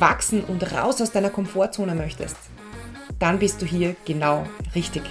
[0.00, 2.36] wachsen und raus aus deiner Komfortzone möchtest,
[3.18, 5.02] dann bist du hier genau richtig.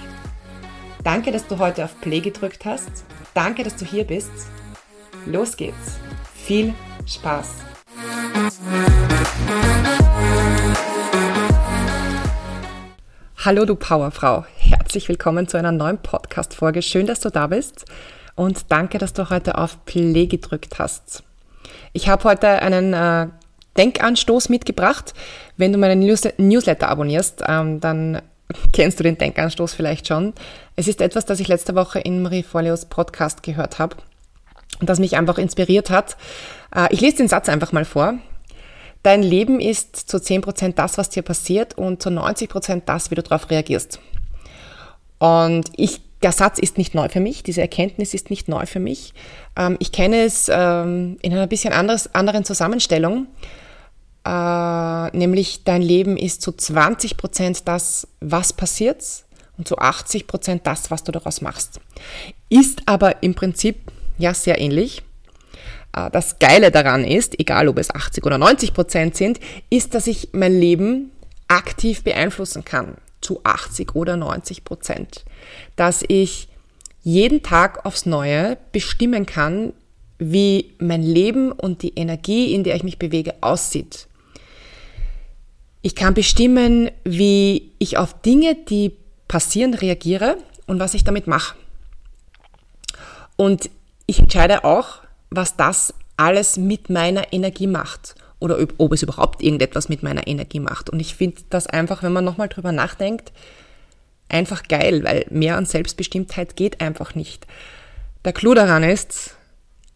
[1.04, 3.04] Danke, dass du heute auf Play gedrückt hast.
[3.34, 4.30] Danke, dass du hier bist.
[5.26, 5.98] Los geht's.
[6.34, 6.74] Viel
[7.06, 7.48] Spaß.
[13.44, 14.44] Hallo du Powerfrau.
[14.56, 16.82] Herzlich willkommen zu einer neuen Podcast-Folge.
[16.82, 17.84] Schön, dass du da bist
[18.34, 21.22] und danke, dass du heute auf Play gedrückt hast.
[21.92, 23.28] Ich habe heute einen äh,
[23.78, 25.14] Denkanstoß mitgebracht.
[25.56, 28.20] Wenn du meinen News Newsletter abonnierst, ähm, dann
[28.72, 30.34] kennst du den Denkanstoß vielleicht schon.
[30.76, 33.96] Es ist etwas, das ich letzte Woche in Marie Forleos Podcast gehört habe
[34.80, 36.16] und das mich einfach inspiriert hat.
[36.74, 38.14] Äh, ich lese den Satz einfach mal vor.
[39.02, 43.22] Dein Leben ist zu 10% das, was dir passiert und zu 90% das, wie du
[43.22, 44.00] darauf reagierst.
[45.18, 48.80] Und ich, der Satz ist nicht neu für mich, diese Erkenntnis ist nicht neu für
[48.80, 49.14] mich.
[49.56, 53.28] Ähm, ich kenne es ähm, in einer bisschen anderes, anderen Zusammenstellung
[54.28, 59.02] äh, nämlich dein Leben ist zu 20 Prozent das, was passiert
[59.56, 61.80] und zu 80 Prozent das, was du daraus machst.
[62.50, 63.76] Ist aber im Prinzip
[64.18, 65.02] ja sehr ähnlich.
[65.94, 69.40] Äh, das Geile daran ist, egal ob es 80 oder 90 Prozent sind,
[69.70, 71.10] ist, dass ich mein Leben
[71.48, 75.24] aktiv beeinflussen kann zu 80 oder 90 Prozent.
[75.76, 76.48] Dass ich
[77.02, 79.72] jeden Tag aufs Neue bestimmen kann,
[80.18, 84.07] wie mein Leben und die Energie, in der ich mich bewege, aussieht.
[85.82, 88.92] Ich kann bestimmen, wie ich auf Dinge, die
[89.28, 91.56] passieren, reagiere und was ich damit mache.
[93.36, 93.70] Und
[94.06, 99.88] ich entscheide auch, was das alles mit meiner Energie macht oder ob es überhaupt irgendetwas
[99.88, 100.90] mit meiner Energie macht.
[100.90, 103.32] Und ich finde das einfach, wenn man nochmal drüber nachdenkt,
[104.28, 107.46] einfach geil, weil mehr an Selbstbestimmtheit geht einfach nicht.
[108.24, 109.36] Der Clou daran ist,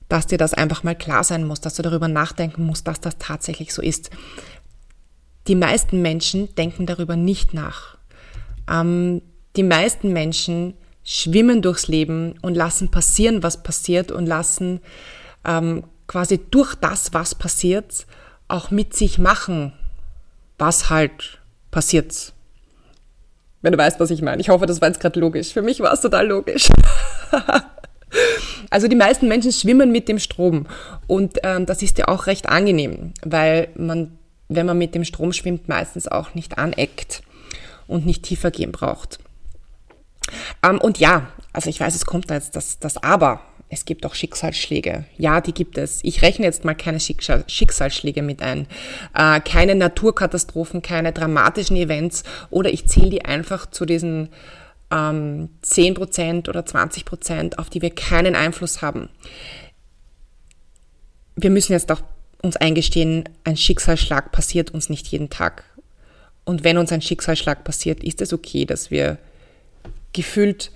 [0.09, 3.19] dass dir das einfach mal klar sein muss, dass du darüber nachdenken musst, dass das
[3.19, 4.11] tatsächlich so ist.
[5.49, 7.97] Die meisten Menschen denken darüber nicht nach.
[8.71, 9.23] Ähm,
[9.57, 14.81] die meisten Menschen schwimmen durchs Leben und lassen passieren, was passiert und lassen
[15.45, 18.07] ähm, quasi durch das, was passiert,
[18.49, 19.73] auch mit sich machen,
[20.59, 22.33] was halt passiert.
[23.63, 24.41] Wenn du weißt, was ich meine.
[24.41, 25.53] Ich hoffe, das war jetzt gerade logisch.
[25.53, 26.69] Für mich war es total logisch.
[28.71, 30.67] also die meisten Menschen schwimmen mit dem Strom
[31.07, 34.19] und ähm, das ist ja auch recht angenehm, weil man
[34.55, 37.23] wenn man mit dem Strom schwimmt, meistens auch nicht aneckt
[37.87, 39.19] und nicht tiefer gehen braucht.
[40.63, 43.41] Ähm, und ja, also ich weiß, es kommt da jetzt das, das Aber.
[43.69, 45.07] Es gibt auch Schicksalsschläge.
[45.17, 46.01] Ja, die gibt es.
[46.05, 48.67] Ich rechne jetzt mal keine Schicksalsschläge mit ein.
[49.15, 54.29] Äh, keine Naturkatastrophen, keine dramatischen Events oder ich zähle die einfach zu diesen
[54.91, 59.09] ähm, 10% oder 20%, auf die wir keinen Einfluss haben.
[61.35, 62.03] Wir müssen jetzt auch
[62.43, 65.65] uns eingestehen, ein Schicksalsschlag passiert uns nicht jeden Tag.
[66.45, 69.19] Und wenn uns ein Schicksalsschlag passiert, ist es okay, dass wir
[70.13, 70.73] gefühlt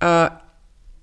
[0.00, 0.28] äh,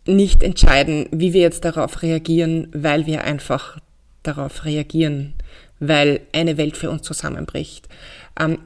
[0.05, 3.79] nicht entscheiden, wie wir jetzt darauf reagieren, weil wir einfach
[4.21, 5.33] darauf reagieren,
[5.79, 7.87] weil eine Welt für uns zusammenbricht.
[8.39, 8.59] Ähm,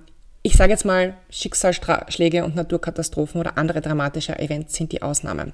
[0.43, 5.51] ich sage jetzt mal, Schicksalsschläge und Naturkatastrophen oder andere dramatische Events sind die Ausnahmen.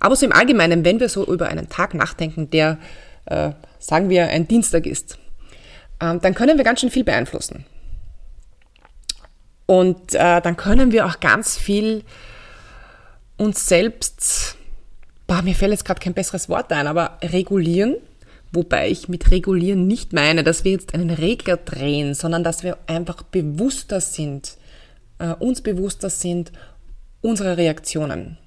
[0.00, 2.78] Aber so im Allgemeinen, wenn wir so über einen Tag nachdenken, der,
[3.26, 5.18] äh, sagen wir, ein Dienstag ist,
[6.12, 7.64] dann können wir ganz schön viel beeinflussen.
[9.66, 12.04] Und äh, dann können wir auch ganz viel
[13.36, 14.56] uns selbst,
[15.26, 17.96] boah, mir fällt jetzt gerade kein besseres Wort ein, aber regulieren.
[18.52, 22.78] Wobei ich mit regulieren nicht meine, dass wir jetzt einen Regler drehen, sondern dass wir
[22.86, 24.58] einfach bewusster sind,
[25.18, 26.52] äh, uns bewusster sind
[27.20, 28.38] unserer Reaktionen.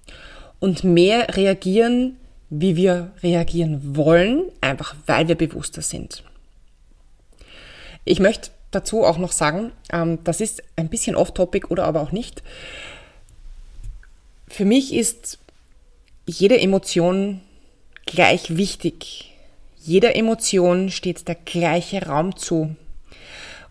[0.60, 2.18] Und mehr reagieren,
[2.50, 6.24] wie wir reagieren wollen, einfach weil wir bewusster sind.
[8.08, 12.12] Ich möchte dazu auch noch sagen, ähm, das ist ein bisschen off-topic oder aber auch
[12.12, 12.42] nicht.
[14.48, 15.40] Für mich ist
[16.26, 17.42] jede Emotion
[18.06, 19.34] gleich wichtig.
[19.78, 22.76] Jeder Emotion steht der gleiche Raum zu.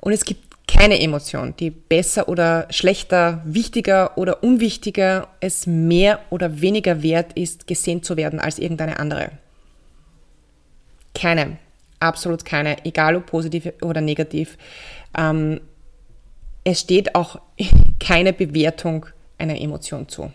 [0.01, 6.61] Und es gibt keine Emotion, die besser oder schlechter, wichtiger oder unwichtiger es mehr oder
[6.61, 9.31] weniger wert ist, gesehen zu werden als irgendeine andere.
[11.15, 11.59] Keine
[12.01, 14.57] absolut keine, egal ob positiv oder negativ.
[15.17, 15.61] Ähm,
[16.65, 17.41] es steht auch
[18.01, 19.07] keine Bewertung
[19.39, 20.33] einer Emotion zu.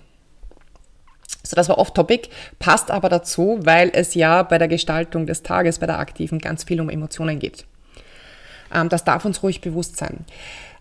[1.44, 2.30] So, das war off-topic,
[2.60, 6.64] passt aber dazu, weil es ja bei der Gestaltung des Tages, bei der aktiven, ganz
[6.64, 7.66] viel um Emotionen geht.
[8.74, 10.26] Ähm, das darf uns ruhig bewusst sein.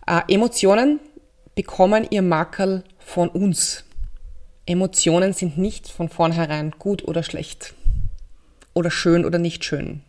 [0.07, 0.99] Äh, Emotionen
[1.55, 3.85] bekommen ihr Makel von uns.
[4.65, 7.73] Emotionen sind nicht von vornherein gut oder schlecht
[8.73, 10.03] oder schön oder nicht schön.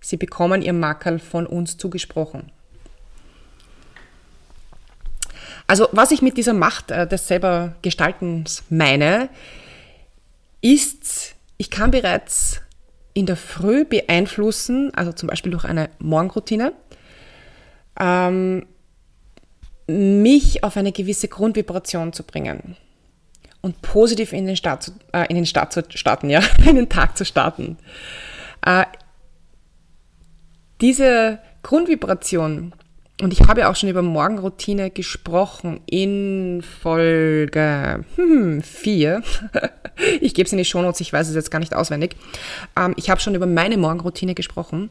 [0.00, 2.50] Sie bekommen ihr Makel von uns zugesprochen.
[5.66, 9.28] Also was ich mit dieser Macht äh, des selber Gestaltens meine,
[10.60, 12.62] ist, ich kann bereits
[13.12, 16.72] in der Früh beeinflussen, also zum Beispiel durch eine Morgenroutine,
[18.00, 18.66] ähm,
[19.86, 22.76] mich auf eine gewisse Grundvibration zu bringen
[23.60, 26.88] und positiv in den Start zu, äh, in den Start zu starten, ja, in den
[26.88, 27.76] Tag zu starten.
[28.64, 28.84] Äh,
[30.80, 32.72] diese Grundvibration
[33.20, 38.04] und ich habe ja auch schon über Morgenroutine gesprochen in Folge
[38.62, 39.14] 4.
[39.16, 39.22] Hm,
[40.20, 42.14] ich gebe es in die Shownotes, ich weiß es jetzt gar nicht auswendig.
[42.76, 44.90] Ähm, ich habe schon über meine Morgenroutine gesprochen.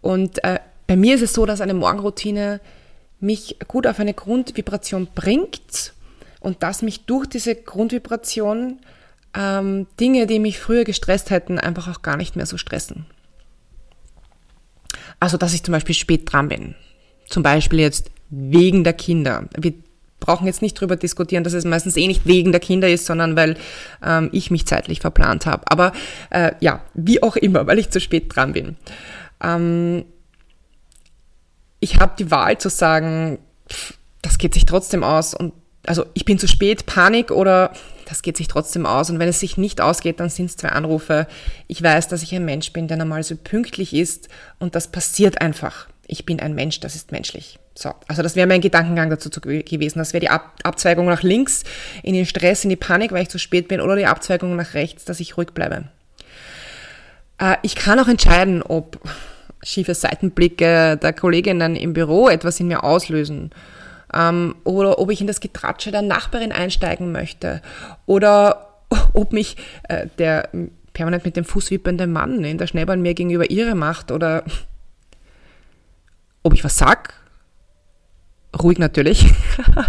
[0.00, 0.58] Und äh,
[0.88, 2.60] bei mir ist es so, dass eine Morgenroutine
[3.20, 5.94] mich gut auf eine Grundvibration bringt
[6.40, 8.80] und dass mich durch diese Grundvibration
[9.32, 13.06] ähm, Dinge, die mich früher gestresst hätten, einfach auch gar nicht mehr so stressen.
[15.20, 16.74] Also, dass ich zum Beispiel spät dran bin
[17.28, 19.44] zum Beispiel jetzt wegen der Kinder.
[19.56, 19.74] Wir
[20.20, 23.36] brauchen jetzt nicht drüber diskutieren, dass es meistens eh nicht wegen der Kinder ist, sondern
[23.36, 23.56] weil
[24.02, 25.64] ähm, ich mich zeitlich verplant habe.
[25.66, 25.92] Aber
[26.30, 28.76] äh, ja, wie auch immer, weil ich zu spät dran bin.
[29.42, 30.04] Ähm,
[31.80, 33.38] ich habe die Wahl zu sagen,
[33.70, 35.52] pff, das geht sich trotzdem aus und
[35.86, 37.72] also ich bin zu spät, Panik oder
[38.04, 39.10] das geht sich trotzdem aus.
[39.10, 41.26] Und wenn es sich nicht ausgeht, dann sind es zwei Anrufe.
[41.66, 44.28] Ich weiß, dass ich ein Mensch bin, der normal so pünktlich ist
[44.58, 47.58] und das passiert einfach ich bin ein Mensch, das ist menschlich.
[47.74, 49.98] So, also das wäre mein Gedankengang dazu gewesen.
[49.98, 51.64] Das wäre die Ab Abzweigung nach links,
[52.02, 54.74] in den Stress, in die Panik, weil ich zu spät bin, oder die Abzweigung nach
[54.74, 55.84] rechts, dass ich ruhig bleibe.
[57.38, 59.00] Äh, ich kann auch entscheiden, ob
[59.62, 63.50] schiefe Seitenblicke der Kolleginnen im Büro etwas in mir auslösen.
[64.14, 67.62] Ähm, oder ob ich in das Getratsche der Nachbarin einsteigen möchte.
[68.06, 68.68] Oder
[69.12, 69.56] ob mich
[69.88, 70.48] äh, der
[70.92, 74.44] permanent mit dem Fuß wippende Mann in der Schnellbahn mir gegenüber irre macht oder
[76.44, 77.14] ob ich was sag,
[78.62, 79.26] ruhig natürlich,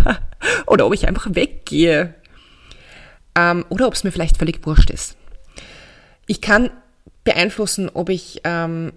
[0.65, 2.15] oder ob ich einfach weggehe,
[3.35, 5.17] ähm, oder ob es mir vielleicht völlig wurscht ist.
[6.25, 6.71] Ich kann
[7.23, 8.93] beeinflussen, ob ich, ähm,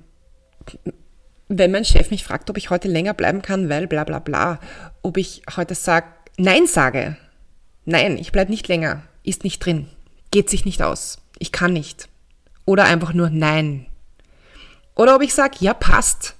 [1.48, 4.60] wenn mein Chef mich fragt, ob ich heute länger bleiben kann, weil bla bla bla,
[5.02, 6.06] ob ich heute sage,
[6.36, 7.16] nein sage,
[7.84, 9.88] nein, ich bleibe nicht länger, ist nicht drin,
[10.30, 12.08] geht sich nicht aus, ich kann nicht.
[12.64, 13.86] Oder einfach nur nein.
[14.94, 16.36] Oder ob ich sage, ja passt,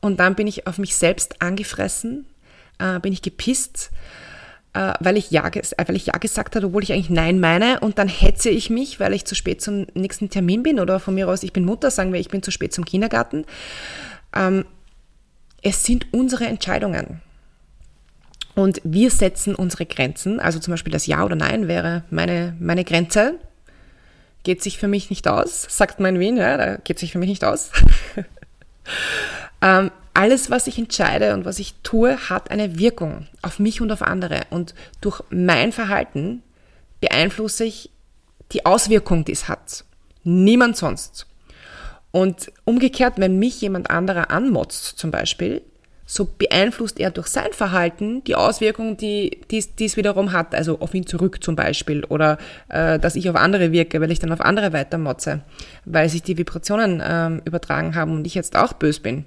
[0.00, 2.26] und dann bin ich auf mich selbst angefressen,
[2.78, 3.90] äh, bin ich gepisst,
[4.74, 7.80] äh, weil, ich ja, äh, weil ich Ja gesagt habe, obwohl ich eigentlich Nein meine.
[7.80, 10.78] Und dann hetze ich mich, weil ich zu spät zum nächsten Termin bin.
[10.78, 13.44] Oder von mir aus, ich bin Mutter, sagen wir, ich bin zu spät zum Kindergarten.
[14.34, 14.64] Ähm,
[15.62, 17.20] es sind unsere Entscheidungen.
[18.54, 20.40] Und wir setzen unsere Grenzen.
[20.40, 23.34] Also zum Beispiel das Ja oder Nein wäre meine, meine Grenze.
[24.42, 27.18] Geht sich für mich nicht aus, sagt man in Wien, ja, da geht sich für
[27.18, 27.70] mich nicht aus.
[29.60, 33.92] Ähm, alles, was ich entscheide und was ich tue, hat eine Wirkung auf mich und
[33.92, 34.42] auf andere.
[34.50, 36.42] Und durch mein Verhalten
[37.00, 37.90] beeinflusse ich
[38.52, 39.84] die Auswirkung, die es hat.
[40.24, 41.27] Niemand sonst.
[42.10, 45.62] Und umgekehrt, wenn mich jemand anderer anmotzt zum Beispiel,
[46.10, 50.80] so beeinflusst er durch sein Verhalten die Auswirkungen, die, die, die es wiederum hat, also
[50.80, 52.38] auf ihn zurück zum Beispiel, oder
[52.70, 55.42] äh, dass ich auf andere wirke, weil ich dann auf andere weitermotze,
[55.84, 59.26] weil sich die Vibrationen ähm, übertragen haben und ich jetzt auch bös bin.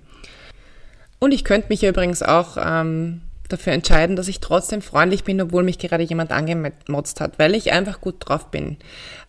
[1.20, 5.62] Und ich könnte mich übrigens auch ähm, dafür entscheiden, dass ich trotzdem freundlich bin, obwohl
[5.62, 8.78] mich gerade jemand angemotzt hat, weil ich einfach gut drauf bin.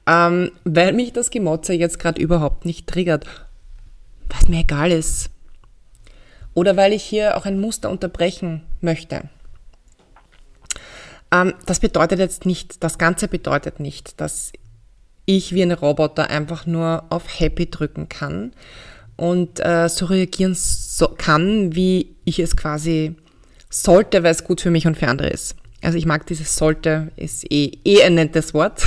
[0.07, 3.27] Ähm, weil mich das Gemotze jetzt gerade überhaupt nicht triggert,
[4.29, 5.31] was mir egal ist.
[6.55, 9.29] Oder weil ich hier auch ein Muster unterbrechen möchte.
[11.33, 14.53] Ähm, das bedeutet jetzt nicht, das Ganze bedeutet nicht, dass
[15.25, 18.53] ich wie ein Roboter einfach nur auf Happy drücken kann
[19.17, 23.17] und äh, so reagieren so kann, wie ich es quasi
[23.71, 25.57] sollte, weil es gut für mich und für andere ist.
[25.81, 28.85] Also ich mag dieses sollte, ist eh, eh ein nettes Wort.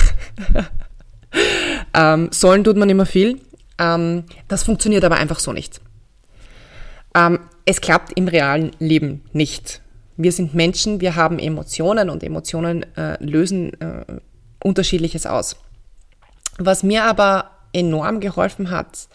[1.96, 3.40] ähm, sollen tut man immer viel.
[3.80, 5.82] Ähm, das funktioniert aber einfach so nicht.
[7.16, 9.82] Ähm, es klappt im realen Leben nicht.
[10.18, 14.06] Wir sind Menschen, wir haben Emotionen und Emotionen äh, lösen äh,
[14.64, 15.58] unterschiedliches aus.
[16.58, 19.08] Was mir aber enorm geholfen hat,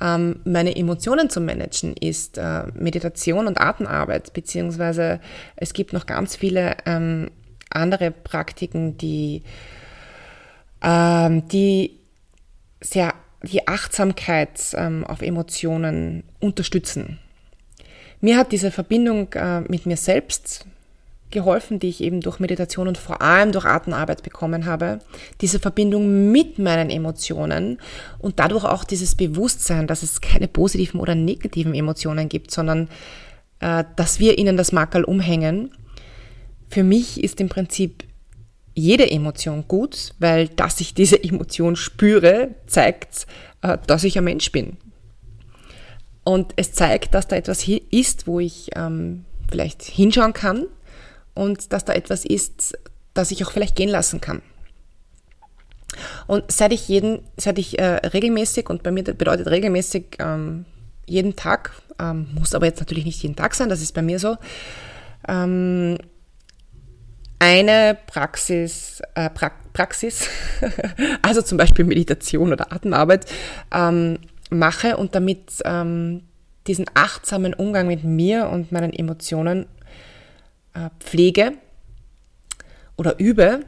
[0.00, 5.20] ähm, meine Emotionen zu managen, ist äh, Meditation und Atemarbeit, beziehungsweise
[5.54, 7.30] es gibt noch ganz viele ähm,
[7.70, 9.42] andere Praktiken, die,
[10.86, 11.98] ähm, die
[12.80, 13.12] sehr
[13.42, 17.18] die Achtsamkeit ähm, auf Emotionen unterstützen.
[18.20, 20.66] Mir hat diese Verbindung äh, mit mir selbst
[21.30, 25.00] geholfen, die ich eben durch Meditation und vor allem durch Atemarbeit bekommen habe.
[25.40, 27.78] Diese Verbindung mit meinen Emotionen
[28.18, 32.88] und dadurch auch dieses Bewusstsein, dass es keine positiven oder negativen Emotionen gibt, sondern
[33.60, 35.72] äh, dass wir ihnen das Makel umhängen.
[36.68, 38.04] Für mich ist im Prinzip
[38.76, 43.26] jede Emotion gut, weil dass ich diese Emotion spüre, zeigt,
[43.62, 44.76] äh, dass ich ein Mensch bin.
[46.22, 50.66] Und es zeigt, dass da etwas ist, wo ich ähm, vielleicht hinschauen kann
[51.34, 52.76] und dass da etwas ist,
[53.14, 54.42] das ich auch vielleicht gehen lassen kann.
[56.26, 60.66] Und seit ich jeden, seit ich äh, regelmäßig, und bei mir bedeutet regelmäßig ähm,
[61.06, 64.18] jeden Tag, ähm, muss aber jetzt natürlich nicht jeden Tag sein, das ist bei mir
[64.18, 64.36] so,
[65.28, 65.96] ähm,
[67.38, 70.28] eine Praxis, äh, pra Praxis,
[71.22, 73.26] also zum Beispiel Meditation oder Atemarbeit,
[73.74, 76.22] ähm, mache und damit ähm,
[76.66, 79.66] diesen achtsamen Umgang mit mir und meinen Emotionen
[80.72, 81.52] äh, pflege
[82.96, 83.60] oder übe,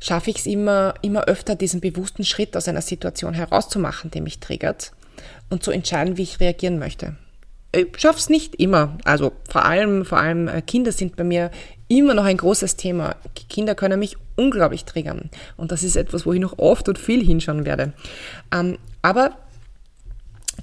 [0.00, 4.40] schaffe ich es immer, immer öfter, diesen bewussten Schritt aus einer Situation herauszumachen, die mich
[4.40, 4.92] triggert
[5.48, 7.16] und zu entscheiden, wie ich reagieren möchte.
[7.72, 8.98] Ich schaffe es nicht immer.
[9.04, 11.50] Also vor allem, vor allem äh, Kinder sind bei mir
[11.88, 13.16] immer noch ein großes Thema.
[13.48, 15.30] Kinder können mich unglaublich triggern.
[15.56, 17.92] Und das ist etwas, wo ich noch oft und viel hinschauen werde.
[18.52, 19.36] Ähm, aber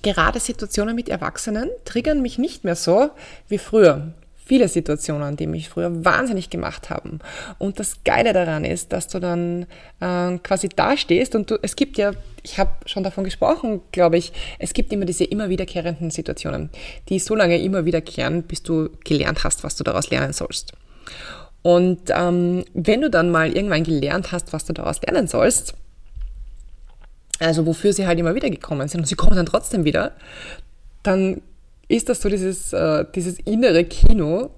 [0.01, 3.11] gerade Situationen mit Erwachsenen triggern mich nicht mehr so
[3.47, 4.13] wie früher
[4.51, 7.19] viele Situationen, die mich früher wahnsinnig gemacht haben.
[7.57, 9.65] Und das Geile daran ist, dass du dann
[10.01, 12.11] äh, quasi dastehst und du, es gibt ja,
[12.43, 16.69] ich habe schon davon gesprochen, glaube ich, es gibt immer diese immer wiederkehrenden Situationen,
[17.07, 20.73] die so lange immer wiederkehren, bis du gelernt hast, was du daraus lernen sollst.
[21.61, 25.75] Und ähm, wenn du dann mal irgendwann gelernt hast, was du daraus lernen sollst,
[27.39, 30.13] also wofür sie halt immer wieder gekommen sind und sie kommen dann trotzdem wieder,
[31.03, 31.41] dann
[31.87, 34.51] ist das so dieses, äh, dieses innere Kino,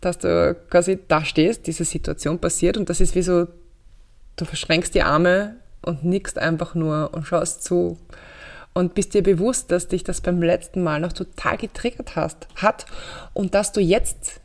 [0.00, 3.46] dass du quasi da stehst, diese Situation passiert und das ist wie so,
[4.36, 7.98] du verschränkst die Arme und nickst einfach nur und schaust zu
[8.72, 12.86] und bist dir bewusst, dass dich das beim letzten Mal noch total getriggert hast, hat
[13.34, 14.40] und dass du jetzt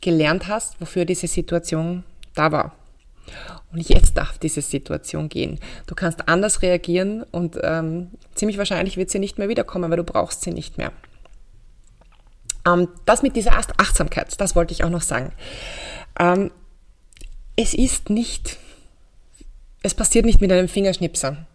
[0.00, 2.04] gelernt hast, wofür diese Situation
[2.34, 2.74] da war.
[3.72, 5.60] Und jetzt darf diese Situation gehen.
[5.86, 10.04] Du kannst anders reagieren und ähm, ziemlich wahrscheinlich wird sie nicht mehr wiederkommen, weil du
[10.04, 10.92] brauchst sie nicht mehr.
[12.66, 15.32] Ähm, das mit dieser Achtsamkeit, das wollte ich auch noch sagen.
[16.18, 16.50] Ähm,
[17.56, 18.58] es ist nicht,
[19.82, 21.46] es passiert nicht mit einem Fingerschnipser.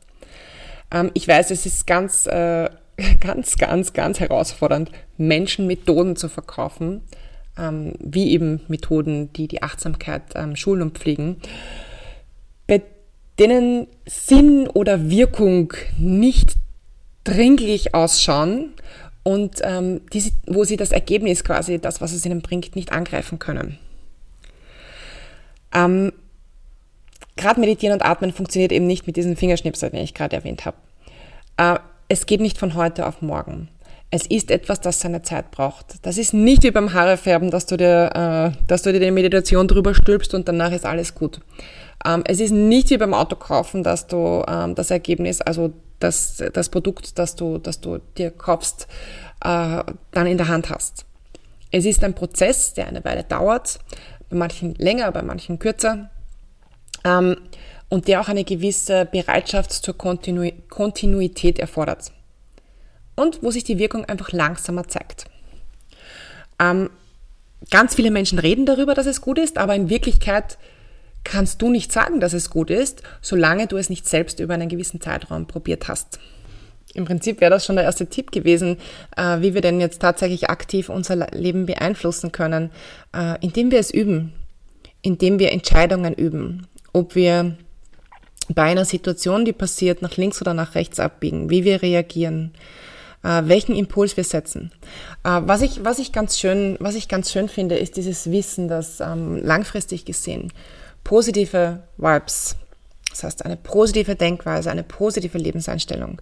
[0.91, 2.69] Ähm, ich weiß, es ist ganz, äh,
[3.19, 7.01] ganz, ganz, ganz herausfordernd, Menschen Methoden zu verkaufen,
[7.57, 11.38] wie eben Methoden, die die Achtsamkeit ähm, schulen und pflegen,
[12.67, 12.81] bei
[13.39, 16.55] denen Sinn oder Wirkung nicht
[17.24, 18.74] dringlich ausschauen
[19.24, 23.39] und ähm, die, wo sie das Ergebnis quasi, das, was es ihnen bringt, nicht angreifen
[23.39, 23.79] können.
[25.74, 26.13] Ähm,
[27.35, 30.77] gerade Meditieren und Atmen funktioniert eben nicht mit diesen Fingerschnipsel, den ich gerade erwähnt habe.
[31.57, 33.67] Äh, es geht nicht von heute auf morgen.
[34.12, 36.05] Es ist etwas, das seine Zeit braucht.
[36.05, 39.67] Das ist nicht wie beim Haarefärben, dass du dir, äh, dass du dir die Meditation
[39.67, 41.41] drüber stülpst und danach ist alles gut.
[42.05, 46.69] Ähm, es ist nicht wie beim Autokaufen, dass du ähm, das Ergebnis, also das, das
[46.69, 48.88] Produkt, das du, das du dir kaufst,
[49.43, 51.05] äh, dann in der Hand hast.
[51.71, 53.79] Es ist ein Prozess, der eine Weile dauert,
[54.29, 56.09] bei manchen länger, bei manchen kürzer,
[57.03, 57.38] ähm,
[57.89, 62.12] und der auch eine gewisse Bereitschaft zur Kontinu Kontinuität erfordert.
[63.15, 65.25] Und wo sich die Wirkung einfach langsamer zeigt.
[66.60, 66.89] Ähm,
[67.69, 70.57] ganz viele Menschen reden darüber, dass es gut ist, aber in Wirklichkeit
[71.24, 74.69] kannst du nicht sagen, dass es gut ist, solange du es nicht selbst über einen
[74.69, 76.19] gewissen Zeitraum probiert hast.
[76.93, 78.77] Im Prinzip wäre das schon der erste Tipp gewesen,
[79.17, 82.72] äh, wie wir denn jetzt tatsächlich aktiv unser Leben beeinflussen können,
[83.13, 84.34] äh, indem wir es üben,
[85.01, 87.57] indem wir Entscheidungen üben, ob wir
[88.48, 92.53] bei einer Situation, die passiert, nach links oder nach rechts abbiegen, wie wir reagieren,
[93.25, 94.72] äh, welchen Impuls wir setzen.
[95.24, 99.00] was ich, was ich ganz schön, was ich ganz schön finde, ist dieses Wissen, dass
[99.00, 100.51] ähm, langfristig gesehen
[101.05, 102.58] positive Vibes,
[103.10, 106.22] das heißt eine positive Denkweise, eine positive Lebenseinstellung,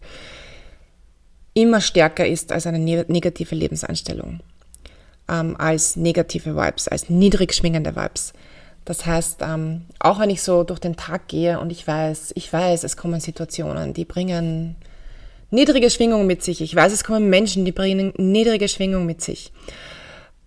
[1.55, 4.41] immer stärker ist als eine ne-, negative Lebenseinstellung,
[5.27, 8.33] ähm, als negative Vibes, als niedrig schwingende Vibes.
[8.85, 12.51] Das heißt, ähm, auch wenn ich so durch den Tag gehe und ich weiß, ich
[12.51, 14.75] weiß, es kommen Situationen, die bringen
[15.53, 16.61] niedrige Schwingung mit sich.
[16.61, 19.53] Ich weiß, es kommen Menschen, die bringen niedrige Schwingung mit sich.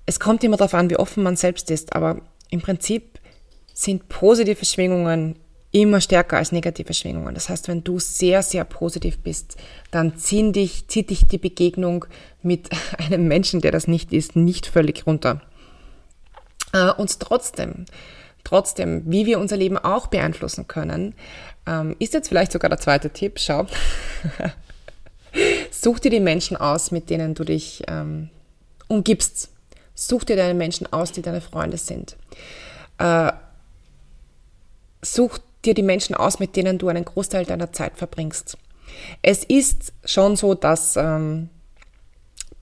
[0.05, 2.21] Es kommt immer darauf an, wie offen man selbst ist, aber
[2.51, 3.19] im Prinzip
[3.73, 5.37] sind positive Schwingungen
[5.73, 7.35] immer stärker als negative Schwingungen.
[7.35, 9.57] Das heißt, wenn du sehr, sehr positiv bist,
[9.91, 12.07] dann ziehen dich, zieht dich die Begegnung
[12.43, 15.43] mit einem Menschen, der das nicht ist, nicht völlig runter.
[16.73, 17.85] Äh, und trotzdem,
[18.43, 21.15] trotzdem, wie wir unser Leben auch beeinflussen können,
[21.67, 23.39] ähm, ist jetzt vielleicht sogar der zweite Tipp.
[23.39, 23.67] Schau,
[25.71, 28.31] such dir die Menschen aus, mit denen du dich ähm,
[28.89, 29.51] umgibst.
[29.95, 32.17] Such dir deine Menschen aus, die deine Freunde sind.
[32.99, 33.33] Äh,
[35.03, 38.59] such dir die Menschen aus, mit denen du einen Großteil deiner Zeit verbringst.
[39.23, 41.49] Es ist schon so, dass ähm,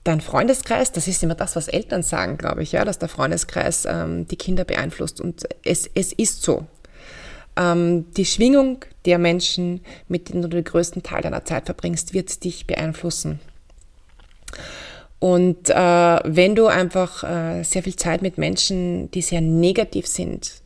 [0.03, 3.85] dein Freundeskreis, das ist immer das, was Eltern sagen, glaube ich, ja, dass der Freundeskreis
[3.85, 5.19] ähm, die Kinder beeinflusst.
[5.19, 6.65] Und es, es ist so.
[7.57, 12.43] Ähm, die Schwingung der Menschen, mit denen du den größten Teil deiner Zeit verbringst, wird
[12.43, 13.39] dich beeinflussen.
[15.19, 20.61] Und äh, wenn du einfach äh, sehr viel Zeit mit Menschen, die sehr negativ sind,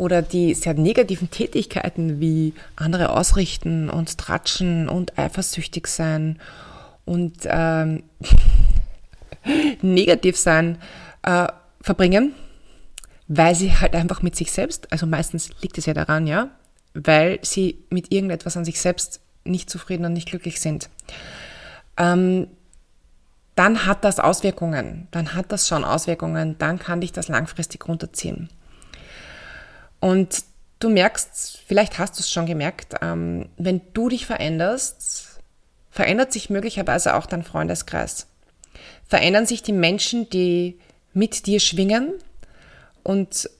[0.00, 6.38] oder die sehr negativen Tätigkeiten wie andere ausrichten und tratschen und eifersüchtig sein
[7.04, 8.04] und ähm,
[9.82, 10.78] negativ sein
[11.22, 11.48] äh,
[11.82, 12.34] verbringen,
[13.28, 16.48] weil sie halt einfach mit sich selbst, also meistens liegt es ja daran, ja,
[16.94, 20.88] weil sie mit irgendetwas an sich selbst nicht zufrieden und nicht glücklich sind.
[21.96, 22.48] Ähm,
[23.54, 28.48] dann hat das Auswirkungen, dann hat das schon Auswirkungen, dann kann dich das langfristig runterziehen.
[30.00, 30.44] Und
[30.78, 35.40] du merkst, vielleicht hast du es schon gemerkt, ähm, wenn du dich veränderst,
[35.90, 38.26] verändert sich möglicherweise auch dein Freundeskreis.
[39.06, 40.78] Verändern sich die Menschen, die
[41.12, 42.14] mit dir schwingen.
[43.02, 43.50] Und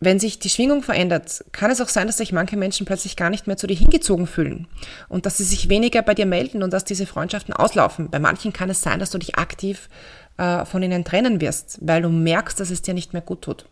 [0.00, 3.28] wenn sich die Schwingung verändert, kann es auch sein, dass sich manche Menschen plötzlich gar
[3.28, 4.66] nicht mehr zu dir hingezogen fühlen
[5.08, 8.10] und dass sie sich weniger bei dir melden und dass diese Freundschaften auslaufen.
[8.10, 9.90] Bei manchen kann es sein, dass du dich aktiv
[10.38, 13.66] äh, von ihnen trennen wirst, weil du merkst, dass es dir nicht mehr gut tut.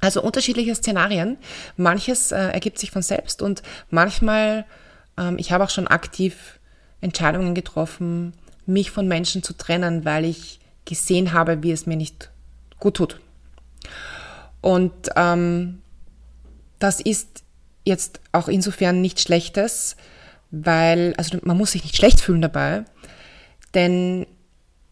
[0.00, 1.38] Also unterschiedliche Szenarien.
[1.76, 4.64] Manches äh, ergibt sich von selbst und manchmal,
[5.16, 6.58] ähm, ich habe auch schon aktiv
[7.00, 8.32] Entscheidungen getroffen,
[8.66, 12.30] mich von Menschen zu trennen, weil ich gesehen habe, wie es mir nicht
[12.80, 13.20] gut tut.
[14.60, 15.82] Und ähm,
[16.78, 17.44] das ist
[17.84, 19.96] jetzt auch insofern nichts Schlechtes,
[20.50, 22.84] weil, also man muss sich nicht schlecht fühlen dabei,
[23.74, 24.26] denn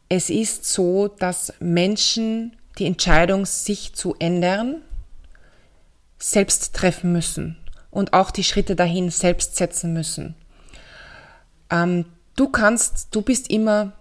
[0.08, 4.82] es ist so, dass Menschen die Entscheidung, sich zu ändern,
[6.18, 7.56] selbst treffen müssen
[7.90, 10.34] und auch die Schritte dahin selbst setzen müssen.
[11.70, 13.92] Ähm, du kannst, du bist immer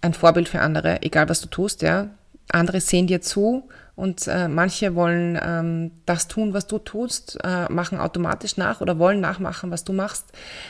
[0.00, 2.10] ein Vorbild für andere, egal was du tust, ja.
[2.50, 7.70] Andere sehen dir zu und äh, manche wollen ähm, das tun, was du tust, äh,
[7.72, 10.26] machen automatisch nach oder wollen nachmachen, was du machst.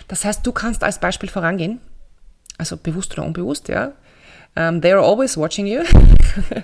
[0.09, 1.81] Das heißt, du kannst als Beispiel vorangehen,
[2.59, 3.93] also bewusst oder unbewusst, ja.
[4.57, 5.81] Um, ähm, they are always watching you.
[5.81, 6.63] um,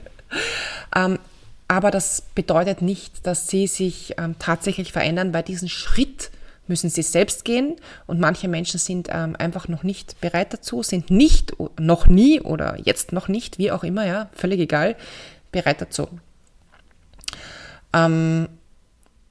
[0.97, 1.19] ähm,
[1.67, 6.31] aber das bedeutet nicht, dass sie sich ähm, tatsächlich verändern, weil diesen Schritt
[6.71, 11.11] müssen sie selbst gehen und manche Menschen sind ähm, einfach noch nicht bereit dazu, sind
[11.11, 14.97] nicht, noch nie oder jetzt noch nicht, wie auch immer, ja, völlig egal,
[15.53, 16.09] bereit dazu.
[17.93, 18.49] Ähm,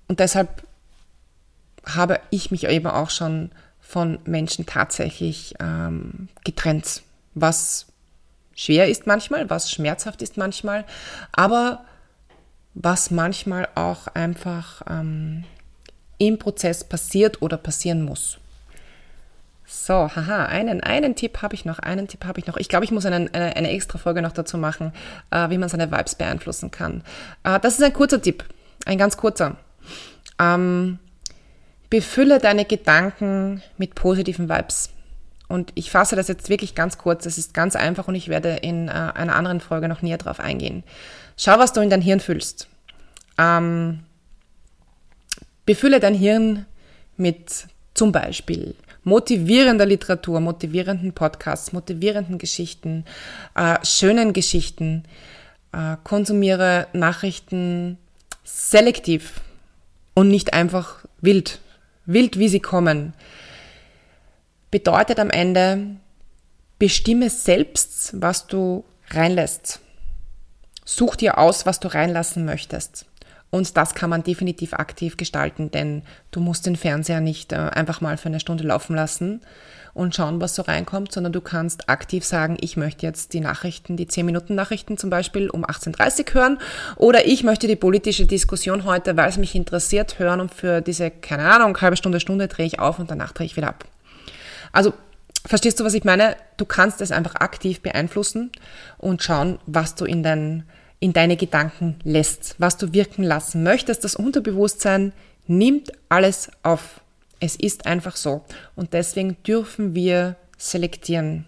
[0.07, 0.63] und deshalb
[1.85, 3.49] habe ich mich eben auch schon
[3.79, 7.01] von Menschen tatsächlich ähm, getrennt,
[7.33, 7.87] was
[8.53, 10.85] schwer ist manchmal, was schmerzhaft ist manchmal,
[11.31, 11.85] aber
[12.75, 15.45] was manchmal auch einfach ähm,
[16.19, 18.37] im Prozess passiert oder passieren muss.
[19.65, 22.57] So, haha, einen, einen Tipp habe ich noch, einen Tipp habe ich noch.
[22.57, 24.93] Ich glaube, ich muss einen, eine, eine, extra Folge noch dazu machen,
[25.29, 27.03] äh, wie man seine Vibes beeinflussen kann.
[27.43, 28.43] Äh, das ist ein kurzer Tipp,
[28.85, 29.57] ein ganz kurzer.
[30.39, 30.97] Ähm,
[31.89, 34.89] befülle deine Gedanken mit positiven Vibes.
[35.47, 37.27] Und ich fasse das jetzt wirklich ganz kurz.
[37.27, 40.39] Es ist ganz einfach und ich werde in äh, einer anderen Folge noch näher drauf
[40.39, 40.83] eingehen.
[41.37, 42.67] Schau, was du in dein Hirn fühlst.
[43.37, 43.99] Ähm,
[45.69, 46.65] befülle dein Hirn
[47.15, 53.05] mit zum Beispiel motivierender Literatur, motivierenden Podcasts, motivierenden Geschichten,
[53.53, 55.03] äh, schönen Geschichten.
[55.71, 57.99] Äh, konsumiere Nachrichten
[58.43, 59.41] selektiv
[60.15, 61.59] und nicht einfach wild.
[62.07, 63.13] Wild, wie sie kommen.
[64.71, 65.97] Bedeutet am Ende,
[66.79, 69.81] bestimme selbst, was du reinlässt.
[70.83, 73.05] Such dir aus, was du reinlassen möchtest.
[73.51, 77.99] Und das kann man definitiv aktiv gestalten, denn du musst den Fernseher nicht äh, einfach
[77.99, 79.41] mal für eine Stunde laufen lassen
[79.93, 83.97] und schauen, was so reinkommt, sondern du kannst aktiv sagen, ich möchte jetzt die Nachrichten,
[83.97, 86.59] die 10-Minuten-Nachrichten zum Beispiel um 18.30 Uhr hören
[86.95, 91.09] oder ich möchte die politische Diskussion heute, weil es mich interessiert, hören und für diese,
[91.09, 93.85] keine Ahnung, halbe Stunde, Stunde drehe ich auf und danach drehe ich wieder ab.
[94.71, 94.93] Also
[95.45, 96.35] verstehst du, was ich meine?
[96.57, 98.51] Du kannst es einfach aktiv beeinflussen
[98.97, 100.63] und schauen, was du in, dein,
[100.99, 104.03] in deine Gedanken lässt, was du wirken lassen möchtest.
[104.03, 105.13] Das Unterbewusstsein
[105.47, 107.01] nimmt alles auf.
[107.39, 108.43] Es ist einfach so.
[108.75, 111.47] Und deswegen dürfen wir selektieren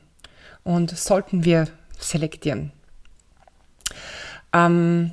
[0.64, 1.68] und sollten wir
[2.00, 2.72] selektieren.
[4.54, 5.12] Ähm,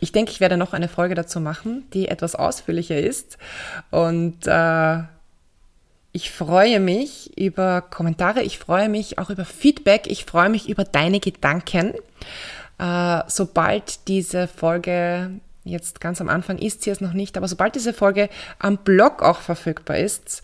[0.00, 3.38] ich denke, ich werde noch eine Folge dazu machen, die etwas ausführlicher ist.
[3.90, 5.02] Und äh,
[6.12, 10.84] ich freue mich über Kommentare, ich freue mich auch über Feedback, ich freue mich über
[10.84, 11.92] deine Gedanken.
[12.78, 15.30] Äh, sobald diese Folge
[15.64, 19.22] jetzt ganz am Anfang ist sie es noch nicht, aber sobald diese Folge am Blog
[19.22, 20.42] auch verfügbar ist,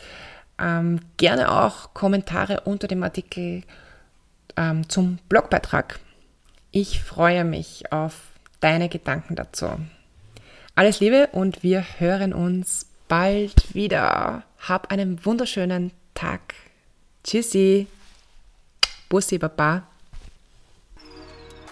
[0.59, 3.63] ähm, gerne auch Kommentare unter dem Artikel
[4.57, 6.01] ähm, zum Blogbeitrag.
[6.71, 8.15] Ich freue mich auf
[8.61, 9.69] deine Gedanken dazu.
[10.75, 14.43] Alles Liebe und wir hören uns bald wieder.
[14.59, 16.55] Hab einen wunderschönen Tag.
[17.25, 17.87] Tschüssi.
[19.09, 19.92] Bussi, Baba.